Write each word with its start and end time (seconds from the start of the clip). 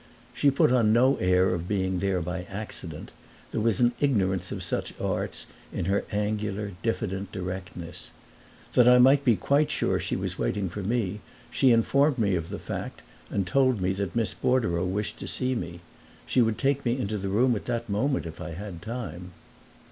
She 0.33 0.49
put 0.49 0.71
on 0.71 0.91
no 0.91 1.17
air 1.17 1.53
of 1.53 1.67
being 1.67 1.99
there 1.99 2.21
by 2.23 2.45
accident; 2.45 3.11
there 3.51 3.61
was 3.61 3.81
an 3.81 3.91
ignorance 3.99 4.51
of 4.51 4.63
such 4.63 4.95
arts 4.99 5.45
in 5.71 5.85
her 5.85 6.05
angular, 6.11 6.71
diffident 6.81 7.31
directness. 7.31 8.09
That 8.73 8.87
I 8.89 8.97
might 8.97 9.23
be 9.23 9.35
quite 9.35 9.69
sure 9.69 9.99
she 9.99 10.15
was 10.15 10.39
waiting 10.39 10.69
for 10.69 10.81
me 10.81 11.19
she 11.51 11.69
informed 11.71 12.17
me 12.17 12.33
of 12.33 12.49
the 12.49 12.57
fact 12.57 13.03
and 13.29 13.45
told 13.45 13.79
me 13.79 13.93
that 13.93 14.15
Miss 14.15 14.33
Bordereau 14.33 14.85
wished 14.85 15.19
to 15.19 15.27
see 15.27 15.53
me: 15.53 15.81
she 16.25 16.41
would 16.41 16.57
take 16.57 16.83
me 16.83 16.97
into 16.97 17.19
the 17.19 17.29
room 17.29 17.55
at 17.55 17.65
that 17.65 17.87
moment 17.87 18.25
if 18.25 18.41
I 18.41 18.53
had 18.53 18.81
time. 18.81 19.33